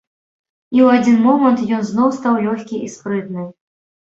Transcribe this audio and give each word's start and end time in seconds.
І 0.77 0.79
ў 0.85 1.01
адзін 1.01 1.19
момант 1.25 1.59
ён 1.77 1.85
зноў 1.91 2.09
стаў 2.17 2.41
лёгкі 2.47 2.81
і 2.89 2.91
спрытны. 2.97 3.47